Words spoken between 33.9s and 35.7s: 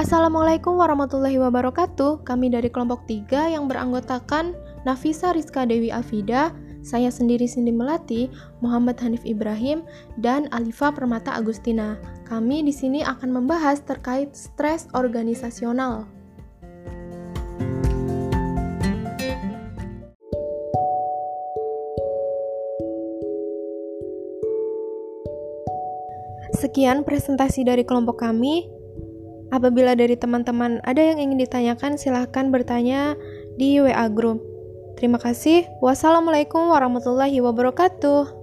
Group. Terima kasih.